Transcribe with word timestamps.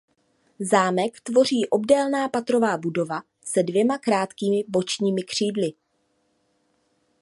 Zámek 0.59 1.19
tvoří 1.21 1.65
obdélná 1.69 2.29
patrová 2.29 2.77
budova 2.77 3.21
se 3.45 3.63
dvěma 3.63 3.97
krátkými 3.97 4.63
bočními 4.67 5.23
křídly. 5.23 5.73